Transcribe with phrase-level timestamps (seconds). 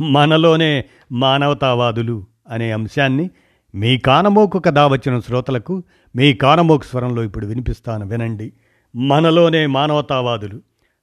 [0.00, 3.30] మనలోనే మానవతావాదులు అనే అంశాన్ని
[3.74, 5.82] మీ కానమోకు కథ వచ్చిన శ్రోతలకు
[6.16, 8.52] మీ కానమోకు స్వరంలో ఇప్పుడు వినిపిస్తాను వినండి.
[8.96, 10.62] మనలోనే మానవతావాదులు.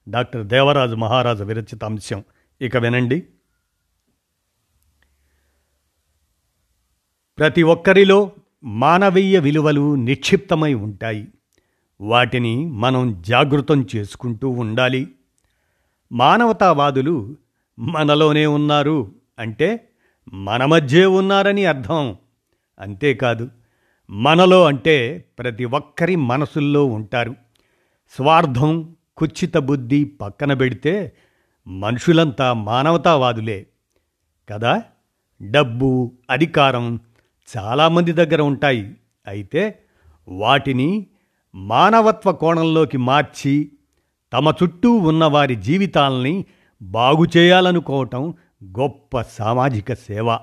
[0.10, 2.24] డాక్టర్ దేవరాజు మహారాజు విరచిత అంశం.
[2.62, 3.24] ఇక వినండి.
[7.38, 8.32] ప్రతి ఒక్కరిలో
[8.64, 11.28] మానవీయ విలువలు నిక్షిప్తమై ఉంటాయి.
[12.02, 15.08] వాటిని మనం జాగృతం చేసుకుంటూ ఉండాలి.
[16.12, 17.38] మానవతావాదులు
[17.80, 19.90] మనలోనే ఉన్నారు అంటే
[20.34, 22.16] మన మధ్యే ఉన్నారని అర్థం.
[22.80, 23.50] అంతేకాదు
[24.10, 27.36] మనలో అంటే ప్రతి ఒక్కరి మనసుల్లో ఉంటారు.
[28.16, 31.14] స్వార్థం కుచ్చిత బుద్ధి పక్కన పెడితే
[31.68, 33.66] మనుషులంతా మానవతావాదులే.
[34.50, 34.84] కదా?
[35.42, 37.00] డబ్బు అధికారం
[37.58, 38.96] చాలామంది దగ్గర ఉంటాయి.
[39.28, 39.80] అయితే
[40.28, 41.08] వాటిని
[41.56, 43.72] మానవత్వ కోణంలోకి మార్చి
[44.34, 46.46] తమ చుట్టూ ఉన్న వారి జీవితాల్ని
[46.86, 48.34] బాగు చేయాలనుకోవటం
[48.64, 50.38] గొప్ప సామాజిక సేవ.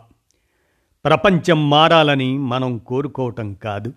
[1.04, 3.92] ప్రపంచం మారాలని మనం కోరుకోవటం కాదు.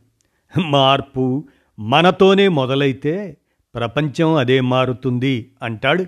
[0.57, 1.43] మార్పు
[1.79, 3.37] మనతోనే మొదలైతే
[3.75, 6.05] ప్రపంచం అదే మారుతుంది అంటాడు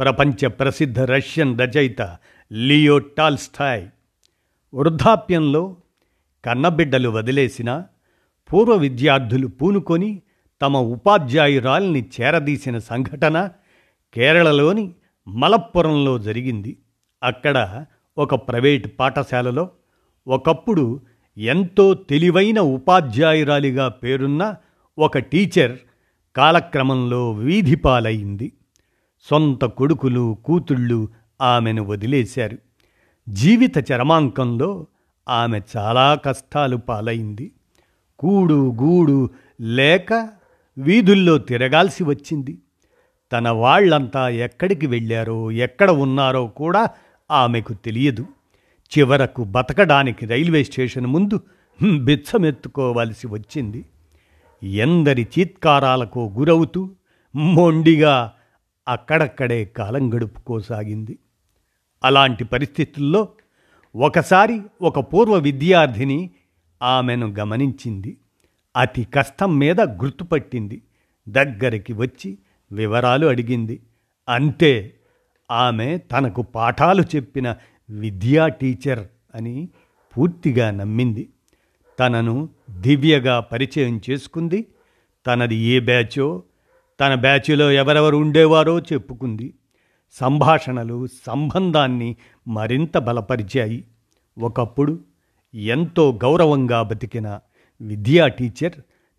[0.00, 2.16] ప్రపంచ ప్రసిద్ధ రష్యన్ రచయిత
[2.52, 3.86] లియో టాల్స్థాయ్
[4.74, 5.76] వృద్ధాప్యంలో
[6.44, 7.84] కన్నబిడ్డలు వదిలేసిన
[8.52, 10.22] పూర్వ విద్యార్థులు పూనుకొని
[10.62, 13.50] తమ ఉపాధ్యాయురాల్ని చేరదీసిన సంఘటన
[14.14, 14.94] కేరళలోని
[15.38, 16.78] మలప్పురంలో జరిగింది.
[17.22, 17.84] అక్కడ
[18.18, 19.68] ఒక ప్రైవేట్ పాఠశాలలో
[20.28, 21.00] ఒకప్పుడు
[21.38, 24.54] ఎంతో తెలివైన ఉపాధ్యాయురాలిగా పేరున్న
[24.98, 25.78] ఒక టీచర్
[26.36, 28.52] కాలక్రమంలో వీధిపాలైంది
[29.30, 31.08] సొంత కొడుకులు కూతుళ్ళు
[31.40, 32.58] ఆమెను వదిలేశారు.
[33.28, 34.86] జీవిత చరమాంకంలో
[35.28, 37.52] ఆమె చాలా కష్టాలు పాలైంది.
[38.18, 40.28] కూడు గూడు లేక
[40.78, 42.58] వీధుల్లో తిరగాల్సి వచ్చింది.
[43.32, 46.88] తన వాళ్ళంతా ఎక్కడికి వెళ్ళారో ఎక్కడ ఉన్నారో కూడా
[47.30, 48.26] ఆమెకు తెలియదు.
[48.98, 51.40] చివరకు బతకడానికి రైల్వే స్టేషన్ ముందు
[51.96, 53.84] బిచ్చమెత్తుకోవలసి వచ్చింది.
[54.62, 56.90] ఎందరి చీత్కారాలకు గురవుతూ
[57.34, 58.32] మొండిగా
[58.88, 61.18] అక్కడక్కడే కాలం గడుపుకోసాగింది.
[62.04, 63.28] అలాంటి పరిస్థితుల్లో
[63.96, 66.30] ఒకసారి ఒక పూర్వ విద్యార్థిని
[66.82, 68.16] ఆమెను గమనించింది.
[68.76, 70.82] అతి కష్టం మీద గుర్తుపట్టింది.
[71.28, 72.38] దగ్గరికి వచ్చి
[72.72, 73.82] వివరాలు అడిగింది.
[74.28, 74.94] అంతే
[75.50, 77.56] ఆమె తనకు పాఠాలు చెప్పిన
[77.90, 79.68] విద్యా టీచర్ అని
[80.16, 81.28] పూర్తిగా నమ్మింది.
[81.98, 84.66] తనను దివ్యగా పరిచయం చేసుకుంది.
[85.26, 86.42] తనది ఏ బ్యాచో
[87.00, 89.54] తన బ్యాచ్లో ఎవరెవరు ఉండేవారో చెప్పుకుంది.
[90.12, 92.16] సంభాషణలు సంబంధాన్ని
[92.48, 93.84] మరింత బలపరిచాయి.
[94.38, 95.00] ఒకప్పుడు
[95.54, 97.40] ఎంతో గౌరవంగా బతికిన
[97.80, 98.72] విద్యా టీచర్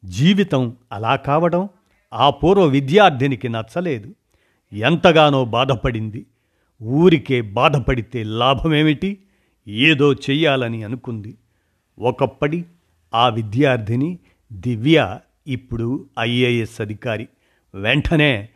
[0.06, 1.70] జీవితం అలా కావడం
[2.14, 4.16] ఆ పూర్వ విద్యార్థినికి నచ్చలేదు.
[4.74, 6.26] ఎంతగానో బాధపడింది.
[6.84, 9.18] ఊరికే బాధపడితే లాభమేమిటి?
[9.68, 11.38] ఏదో చెయ్యాలని అనుకుంది.
[12.00, 12.66] ఒకప్పటి
[13.14, 14.20] ఆ విద్యార్థిని
[14.54, 17.28] దివ్య ఇప్పుడు ఐఏఎస్ అధికారి.
[17.76, 18.50] వెంటనే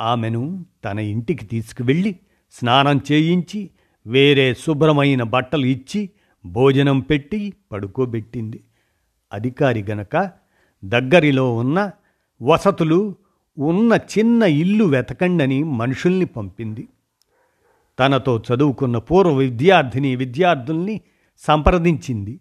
[0.00, 2.16] ఆమెను తన ఇంటికి తీసుకువెళ్ళి
[2.52, 3.70] స్నానం చేయించి
[4.06, 6.10] వేరే శుభ్రమైన బట్టలు ఇచ్చి
[6.46, 8.60] భోజనం పెట్టి పడుకోబెట్టింది.
[9.32, 10.30] అధికారి గనక
[10.84, 11.90] దగ్గరిలో ఉన్న
[12.42, 13.14] వసతులు
[13.58, 16.88] ఉన్న చిన్న ఇల్లు వెతకండని మనుషుల్ని పంపింది.
[17.98, 21.00] తనతో చదువుకున్న పూర్వ విద్యార్థిని విద్యార్థుల్ని
[21.38, 22.40] సంప్రదించింది.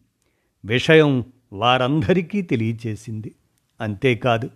[0.65, 3.35] విషయం వారందరికీ తెలియచేసింది.
[3.81, 4.49] అంతేకాదు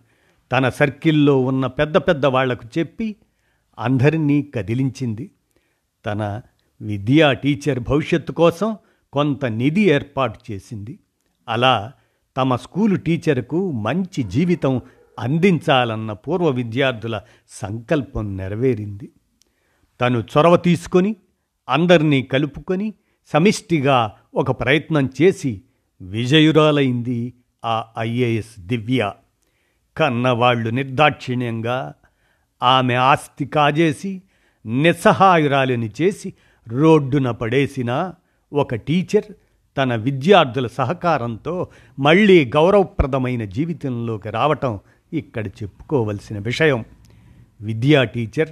[0.52, 3.16] తన సర్కిల్లో ఉన్న పెద్ద పెద్ద వాళ్ళకు చెప్పి
[3.80, 5.32] అందరినీ కదిలించింది.
[6.06, 6.42] తన
[6.82, 8.78] విద్యా టీచర్ భవిష్యత్తు కోసం
[9.14, 11.00] కొంత నిధి ఏర్పాటు చేసింది.
[11.50, 11.92] అలా
[12.38, 14.82] తమ స్కూలు టీచర్కు మంచి జీవితం
[15.20, 19.12] అందించాలన్న పూర్వ విద్యార్థుల సంకల్పం నెరవేరింది.
[20.02, 21.16] తను చొరవ తీసుకొని
[21.70, 22.94] అందరినీ కలుపుకొని
[23.28, 25.62] సమిష్టిగా ఒక ప్రయత్నం చేసి
[26.02, 27.34] విజయురాలైంది
[27.66, 29.12] ఆ ఐఏఎస్ దివ్య.
[29.98, 31.94] కన్నవాళ్ళు నిర్దాక్షిణ్యంగా
[32.64, 34.22] ఆమె ఆస్తి కాజేసి
[34.66, 36.34] నిస్సహాయురాలిని చేసి
[36.68, 38.14] రోడ్డున పడేసిన
[38.54, 39.34] ఒక టీచర్
[39.78, 41.68] తన విద్యార్థుల సహకారంతో
[42.00, 44.80] మళ్ళీ గౌరవప్రదమైన జీవితంలోకి రావటం
[45.14, 46.86] ఇక్కడ చెప్పుకోవలసిన విషయం.
[47.62, 48.50] విద్యా టీచర్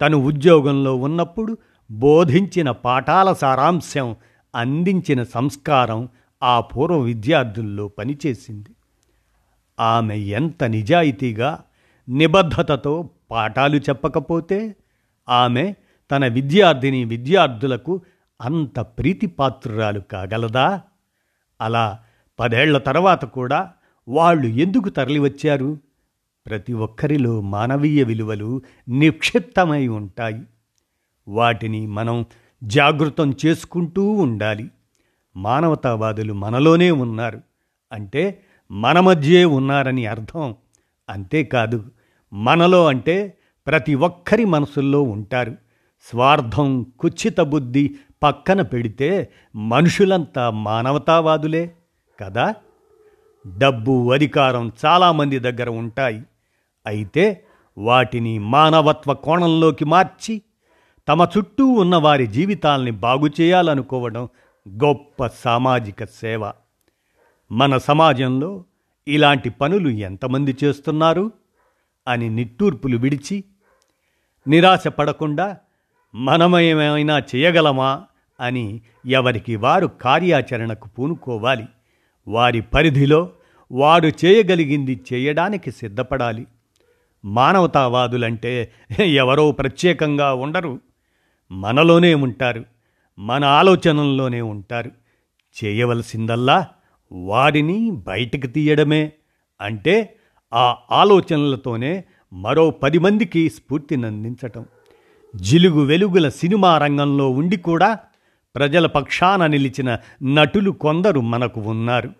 [0.00, 1.58] తను ఉద్యోగంలో ఉన్నప్పుడు
[1.90, 4.16] బోధించిన పాఠాల సారాంశం
[4.54, 6.08] అందించిన సంస్కారం
[6.42, 8.70] ఆ పూర్వ విద్యార్థుల్లో పనిచేసింది.
[9.80, 11.60] ఆమె ఎంత నిజాయితీగా
[12.08, 14.76] నిబద్ధతతో పాఠాలు చెప్పకపోతే
[15.28, 15.74] ఆమె
[16.10, 18.00] తన విద్యార్థిని విద్యార్థులకు
[18.40, 20.80] అంత ప్రీతిపాత్రురాలు కాగలదా?
[21.60, 21.98] అలా
[22.40, 23.70] పదేళ్ళ తర్వాత కూడా
[24.08, 25.91] వాళ్ళు ఎందుకు తరలివచ్చారు?
[26.46, 30.40] ప్రతి ఒక్కరిలో మానవీయ విలువలు నిక్షిప్తమై ఉంటాయి.
[31.28, 32.26] వాటిని మనం
[32.64, 34.70] జాగృతం చేసుకుంటూ ఉండాలి.
[35.36, 37.40] మానవతావాదులు మనలోనే ఉన్నారు.
[37.92, 40.54] అంటే మన మధ్యే ఉన్నారని అర్థం.
[41.08, 41.84] అంతేకాదు
[42.32, 45.56] మనలో అంటే ప్రతి ఒక్కరి మనసుల్లో ఉంటారు.
[46.10, 51.74] స్వార్థం కుచ్చిత బుద్ధి పక్కన పెడితే మనుషులంతా మానవతావాదులే
[52.20, 52.54] కదా?
[53.58, 56.22] డబ్బు అధికారం చాలామంది దగ్గర ఉంటాయి.
[56.86, 57.44] అయితే
[57.78, 60.42] వాటిని మానవత్వ కోణంలోకి మార్చి
[61.08, 64.28] తమ చుట్టూ ఉన్న వారి జీవితాల్ని బాగు చేయాలనుకోవడం
[64.68, 66.52] గొప్ప సామాజిక సేవ.
[67.52, 68.64] మన సమాజంలో
[69.08, 71.32] ఇలాంటి పనులు ఎంతమంది చేస్తున్నారు
[72.08, 73.44] అని నిట్టూర్పులు విడిచి
[74.48, 75.56] నిరాశ పడకుండా
[76.14, 78.04] మనమేమైనా చేయగలమా
[78.40, 81.66] అని ఎవరికి వారు కార్యాచరణకు పూనుకోవాలి.
[82.28, 83.30] వారి పరిధిలో
[83.72, 86.46] వారు చేయగలిగింది చేయడానికి సిద్ధపడాలి.
[87.24, 90.80] మానవతావాదులంటే ఎవరో ప్రత్యేకంగా ఉండరు.
[91.52, 92.64] మనలోనే ఉంటారు.
[93.18, 94.90] మన ఆలోచనల్లోనే ఉంటారు.
[95.64, 96.66] చేయవలసిందల్లా
[97.12, 99.12] వారిని బయటకు తీయడమే.
[99.60, 100.16] అంటే
[100.54, 104.66] ఆ ఆలోచనలతోనే మరో పది మందికి స్ఫూర్తినందించటం
[105.36, 107.98] జిలుగు వెలుగుల సినిమా రంగంలో ఉండి కూడా
[108.56, 112.10] ప్రజల పక్షాన నిలిచిన నటులు కొందరు మనకు ఉన్నారు.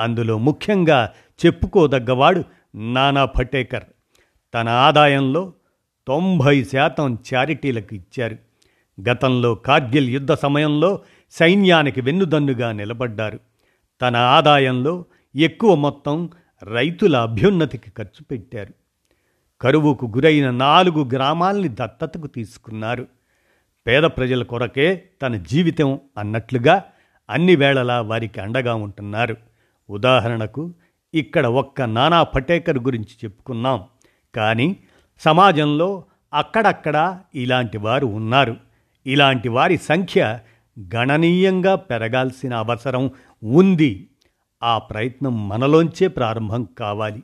[0.00, 1.10] అందులో ముఖ్యంగా
[1.46, 2.44] చెప్పుకోదగ్గవాడు
[2.74, 3.84] నానా పటేకర్.
[4.54, 5.52] తన ఆదాయంలో
[6.08, 8.36] తొంభై శాతం చారిటీలకు ఇచ్చారు.
[9.08, 11.00] గతంలో కార్గిల్ యుద్ధ సమయంలో
[11.30, 13.40] సైన్యానికి వెన్నుదన్నుగా నిలబడ్డారు.
[14.02, 15.04] తన ఆదాయంలో
[15.36, 16.30] ఎక్కువ మొత్తం
[16.62, 18.74] రైతుల అభ్యున్నతికి ఖర్చు పెట్టారు.
[19.60, 23.06] కరువుకు గురైన నాలుగు గ్రామాల్ని దత్తతకు తీసుకున్నారు.
[23.86, 26.84] పేద ప్రజల కొరకే తన జీవితం అన్నట్లుగా
[27.30, 29.36] అన్ని వేళలా వారికి అండగా ఉంటున్నారు.
[29.90, 30.72] ఉదాహరణకు
[31.14, 33.84] ఇక్కడ ఒక్క నానా పటేకర్ గురించి చెప్పుకున్నాం.
[34.34, 34.76] కానీ
[35.20, 38.56] సమాజంలో అక్కడక్కడ ఇలాంటి వారు ఉన్నారు.
[39.06, 40.38] ఇలాంటి వారి సంఖ్య
[40.94, 43.10] గణనీయంగా పెరగాల్సిన అవసరం
[43.44, 44.08] ఉంది.
[44.62, 47.22] ఆ ప్రయత్నం మనలోంచే ప్రారంభం కావాలి.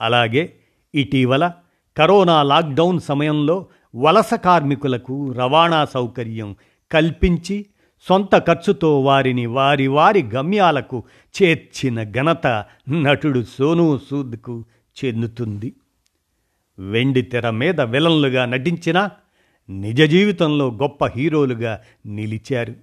[0.00, 0.52] అలాగే
[0.94, 1.52] ఇటీవల
[1.96, 3.66] కరోనా లాక్డౌన్ సమయంలో
[3.96, 6.56] వలస కార్మికులకు రవాణా సౌకర్యం
[6.92, 7.66] కల్పించి
[8.08, 11.04] సొంత ఖర్చుతో వారిని వారి వారి గమ్యాలకు
[11.42, 14.64] చేర్చిన ఘనత నటుడు సోనూ సూద్కు
[15.04, 15.72] చెందుతుంది.
[16.78, 19.10] వెండి తెర మీద విలన్లుగా నటించిన
[19.70, 22.74] నిజ జీవితంలో గొప్ప హీరోలుగా నిలిచారు.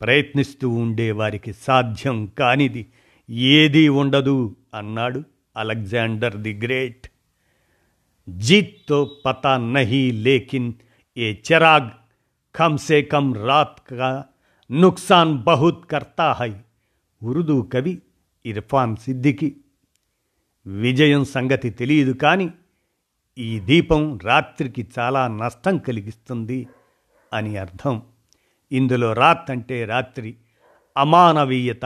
[0.00, 2.86] ప్రయత్నిస్తూ ఉండే వారికి సాధ్యం కానిది
[3.30, 5.22] ఏదీ ఉండదు అన్నాడు
[5.56, 7.08] అలెగ్జాండర్ ది గ్రేట్.
[8.28, 10.72] జీత్తో పతా నహీ లేకిన్
[11.16, 11.90] ఏ చరాగ్
[12.56, 14.24] కమ్సే కమ్ రాత్ కా
[14.70, 16.52] నుక్సాన్ బహుత్ కర్తా హై
[17.22, 17.98] ఉర్దూ కవి
[18.46, 19.56] ఇర్ఫాన్ సిద్దికి.
[20.66, 22.50] విజయం సంగతి తెలియదు కానీ
[23.38, 26.68] ఈ దీపం రాత్రికి చాలా నష్టం కలిగిస్తుంది
[27.32, 28.02] అని అర్థం.
[28.72, 30.36] ఇందులో రాత్ అంటే రాత్రి.
[30.96, 31.84] అమానవీయత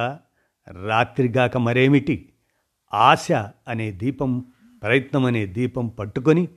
[0.87, 2.29] రాత్రిగాక మరేమిటి?
[2.95, 3.33] ఆశ
[3.69, 4.45] అనే దీపం
[4.83, 6.49] ప్రయత్నం అనే దీపం పట్టుకొని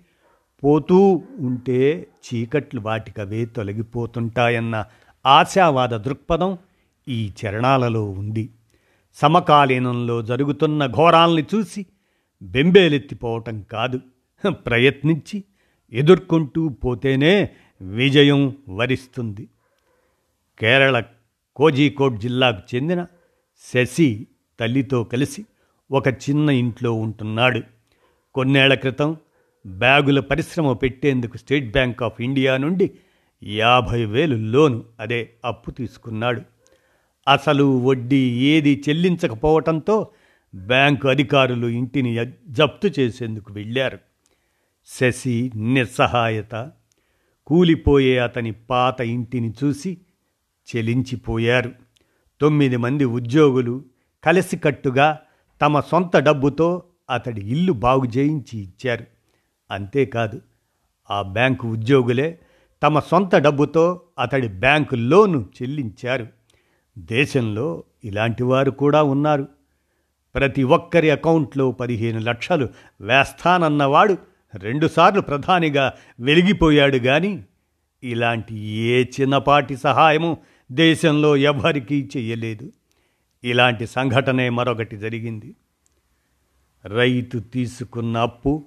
[0.63, 4.85] పోతూ ఉంటే చీకట్లు వాటికవే తొలగిపోతుంటాయన్న
[5.25, 6.57] ఆశావాద దృక్పథం
[7.07, 8.49] ఈ చరణాలలో ఉంది.
[9.13, 11.85] సమకాలీనంలో జరుగుతున్న ఘోరాల్ని చూసి
[12.41, 13.99] బెంబేలెత్తిపోవటం కాదు.
[14.49, 15.43] ప్రయత్నించి
[15.91, 17.49] ఎదుర్కొంటూ పోతేనే
[17.81, 19.47] విజయం వరిస్తుంది.
[20.59, 21.03] కేరళ
[21.55, 23.05] కోజీకోట్ జిల్లాకు చెందిన
[23.73, 24.27] శశి
[24.59, 25.45] తల్లితో కలిసి
[25.91, 27.61] ఒక చిన్న ఇంట్లో ఉంటున్నాడు.
[28.33, 29.17] కొన్నేళ్ళ క్రితం
[29.67, 32.91] బ్యాగుల పరిశ్రమ పెట్టేందుకు స్టేట్ బ్యాంక్ ఆఫ్ ఇండియా నుండి
[33.43, 36.41] యాభై వేలు లోను అదే అప్పు తీసుకున్నాడు.
[37.27, 40.07] అసలు వడ్డీ ఏది చెల్లించకపోవటంతో
[40.55, 43.99] బ్యాంకు అధికారులు ఇంటిని జప్తు చేసేందుకు వెళ్ళారు.
[44.85, 46.71] శశి నిస్సహాయత.
[47.47, 49.97] కూలిపోయే అతని పాత ఇంటిని చూసి
[50.75, 51.71] చెలించిపోయారు.
[52.41, 53.85] తొమ్మిది మంది ఉద్యోగులు
[54.23, 55.19] కలిసికట్టుగా
[55.61, 59.05] తమ సొంత డబ్బుతో అతడి ఇల్లు బాగు చేయించి ఇచ్చారు.
[59.71, 60.41] అంతేకాదు
[61.11, 62.39] ఆ బ్యాంకు ఉద్యోగులే
[62.83, 66.27] తమ సొంత డబ్బుతో అతడి బ్యాంకు లోను చెల్లించారు.
[66.99, 69.47] దేశంలో ఇలాంటి వారు కూడా ఉన్నారు.
[70.35, 72.69] ప్రతి ఒక్కరి అకౌంట్లో పదిహేను లక్షలు
[73.01, 77.43] వేస్తానన్నవాడు రెండుసార్లు ప్రధానిగా వెలిగిపోయాడు గాని
[78.03, 80.37] ఇలాంటి ఏ చిన్నపాటి సహాయము
[80.71, 82.71] దేశంలో ఎవరికీ చేయలేదు
[83.43, 85.55] ఇలాంటి సంఘటనే మరొకటి జరిగింది.
[86.85, 88.65] రైతు తీసుకున్న అప్పు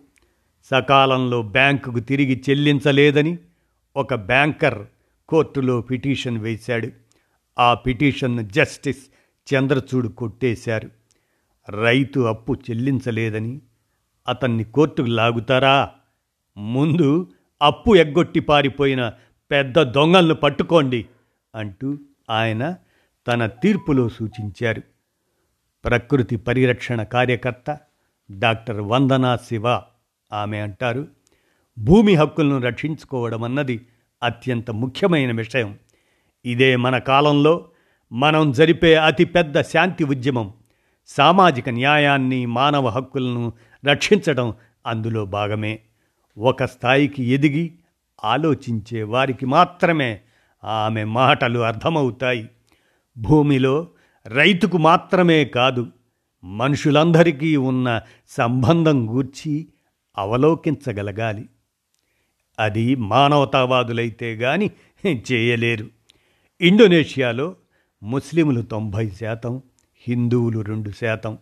[0.70, 3.38] సకాలంలో బ్యాంకుకు తిరిగి చెల్లించలేదని
[3.96, 4.86] ఒక బ్యాంకర్
[5.28, 6.88] కోర్టులో పిటిషన్ వేశాడు.
[7.58, 9.02] ఆ పిటిషన్ను జస్టిస్
[9.54, 10.90] చంద్రచూడ్ కొట్టేశారు.
[11.82, 13.60] రైతు అప్పు చెల్లించలేదని
[14.28, 15.90] అతన్ని కోర్టుకు లాగుతారా?
[16.56, 17.30] ముందు
[17.62, 19.12] అప్పు ఎగ్గొట్టి పారిపోయిన
[19.50, 21.06] పెద్ద దొంగలను పట్టుకోండి
[21.54, 21.98] అంటూ
[22.30, 22.76] ఆయన
[23.28, 24.82] తన తీర్పులో సూచించారు.
[25.84, 27.78] ప్రకృతి పరిరక్షణ కార్యకర్త
[28.30, 29.68] డాక్టర్ వందనా శివ
[30.32, 31.08] ఆమె అంటారు
[31.78, 33.86] భూమి హక్కులను రక్షించుకోవడం అన్నది
[34.22, 35.78] అత్యంత ముఖ్యమైన విషయం.
[36.44, 37.64] ఇదే మన కాలంలో
[38.12, 40.52] మనం జరిపే అతిపెద్ద శాంతి ఉద్యమం.
[41.06, 43.52] సామాజిక న్యాయాన్ని మానవ హక్కులను
[43.86, 44.54] రక్షించడం
[44.86, 45.78] అందులో భాగమే.
[46.38, 47.72] ఒక స్థాయికి ఎదిగి
[48.24, 50.20] ఆలోచించే వారికి మాత్రమే
[50.64, 52.48] ఆమె మాటలు అర్థమవుతాయి.
[53.18, 53.88] భూమిలో
[54.26, 55.86] రైతుకు మాత్రమే కాదు
[56.44, 59.68] మనుషులందరికీ ఉన్న సంబంధం గూర్చి
[60.18, 61.48] అవలోకించగలగాలి.
[62.58, 64.70] అది మానవతావాదులైతే గాని
[65.32, 65.86] చేయలేరు.
[66.60, 67.56] ఇండోనేషియాలో
[68.02, 69.62] ముస్లింలు తొంభై శాతం
[70.08, 71.38] హిందువులు రెండు శాతం.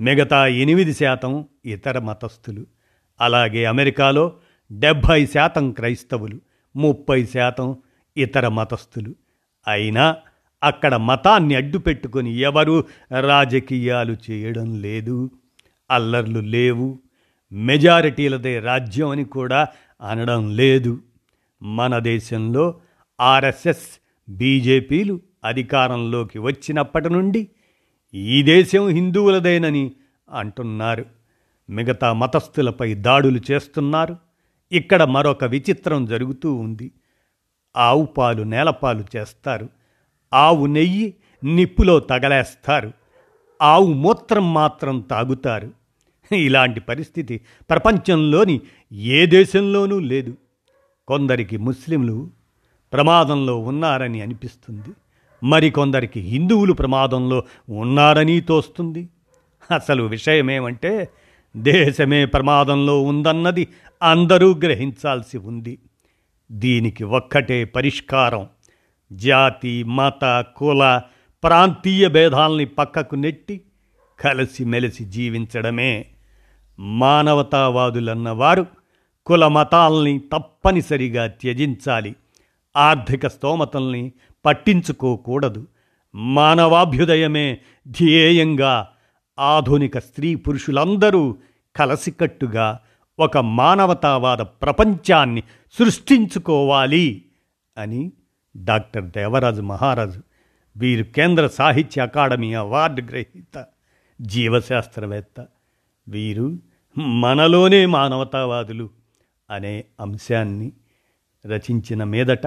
[0.00, 2.66] మిగతా ఎనిమిది శాతం ఇతర మతస్థులు.
[3.20, 4.32] అలాగే అమెరికాలో
[4.72, 6.40] డెబ్భై శాతం క్రైస్తవులు
[6.76, 7.76] ముప్పై శాతం
[8.16, 9.14] ఇతర మతస్థులు.
[9.68, 10.16] అయినా
[10.62, 12.84] అక్కడ మతాన్ని అడ్డుపెట్టుకొని ఎవరు
[13.20, 15.30] రాజకీయాలు చేయడం లేదు.
[15.90, 16.98] అల్లర్లు లేవు.
[17.52, 19.66] మెజారిటీలదే రాజ్యం అని కూడా
[20.02, 21.00] అనడం లేదు.
[21.62, 22.80] మన దేశంలో
[23.20, 27.48] ఆర్ఎస్ఎస్ బీజేపీలు అధికారంలోకి వచ్చినప్పటి నుండి
[28.16, 29.92] ఈ దేశం హిందువులదేనని
[30.30, 31.04] అంటున్నారు.
[31.70, 34.16] మిగతా మతస్థులపై దాడులు చేస్తున్నారు.
[34.72, 36.92] ఇక్కడ మరొక విచిత్రం జరుగుతూ ఉంది.
[37.76, 39.68] ఆవు పాలు నేలపాలు చేస్తారు.
[40.34, 42.92] ఆవు నెయ్యి నిప్పులో తగలేస్తారు.
[43.62, 45.72] ఆవు మూత్రం మాత్రం తాగుతారు.
[46.34, 48.60] ఇలాంటి పరిస్థితి ప్రపంచంలోని
[48.92, 50.36] ఏ దేశంలోనూ లేదు.
[51.08, 52.30] కొందరికి ముస్లింలు
[52.92, 54.90] ప్రమాదంలో ఉన్నారని అనిపిస్తుంది.
[55.46, 59.08] మరికొందరికి హిందువులు ప్రమాదంలో ఉన్నారని తోస్తుంది.
[59.74, 61.08] అసలు విషయమేమంటే
[61.56, 63.68] దేశమే ప్రమాదంలో ఉందన్నది
[64.02, 65.78] అందరూ గ్రహించాల్సి ఉంది.
[66.52, 68.46] దీనికి ఒక్కటే పరిష్కారం.
[69.12, 71.00] జాతి మత కుల
[71.44, 73.60] ప్రాంతీయ భేదాల్ని పక్కకు నెట్టి
[74.20, 76.06] కలిసిమెలిసి జీవించడమే.
[76.78, 78.66] మానవతావాదులన్నవారు
[79.26, 82.14] కుల మతాల్ని తప్పనిసరిగా త్యజించాలి.
[82.76, 84.12] ఆర్థిక స్తోమతల్ని
[84.46, 85.66] పట్టించుకోకూడదు.
[86.14, 88.88] మానవాభ్యుదయమే ధ్యేయంగా
[89.38, 91.36] ఆధునిక స్త్రీ పురుషులందరూ
[91.76, 92.80] కలసికట్టుగా
[93.18, 95.42] ఒక మానవతావాద ప్రపంచాన్ని
[95.78, 97.24] సృష్టించుకోవాలి
[97.78, 98.12] అని
[98.56, 100.20] డాక్టర్ దేవరాజు మహారాజు
[100.76, 103.66] వీరు కేంద్ర సాహిత్య అకాడమీ అవార్డు గ్రహీత
[104.20, 105.46] జీవశాస్త్రవేత్త.
[106.08, 106.58] వీరు
[106.98, 108.90] మనలోనే మానవతావాదులు
[109.50, 110.72] అనే అంశాన్ని
[111.46, 112.46] రచించిన మీదట